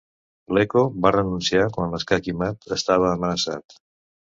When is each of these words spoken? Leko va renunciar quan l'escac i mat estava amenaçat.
Leko 0.57 0.81
va 1.03 1.11
renunciar 1.15 1.67
quan 1.77 1.95
l'escac 1.97 2.31
i 2.33 2.37
mat 2.41 2.69
estava 2.79 3.13
amenaçat. 3.13 3.81